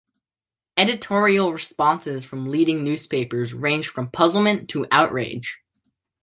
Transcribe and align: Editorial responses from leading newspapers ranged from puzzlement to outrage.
Editorial 0.77 1.53
responses 1.53 2.25
from 2.25 2.45
leading 2.47 2.83
newspapers 2.83 3.53
ranged 3.53 3.91
from 3.91 4.09
puzzlement 4.09 4.67
to 4.71 4.87
outrage. 4.89 5.59